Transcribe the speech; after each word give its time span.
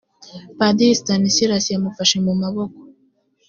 padiri 0.57 0.99
stanislas 1.01 1.65
yamufashe 1.73 2.15
mu 2.25 2.33
maboko 2.41 2.79